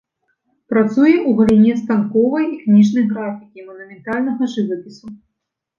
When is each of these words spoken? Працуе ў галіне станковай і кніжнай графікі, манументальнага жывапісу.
Працуе 0.71 1.13
ў 1.15 1.31
галіне 1.39 1.73
станковай 1.83 2.45
і 2.53 2.59
кніжнай 2.65 3.05
графікі, 3.13 3.67
манументальнага 3.71 4.53
жывапісу. 4.57 5.05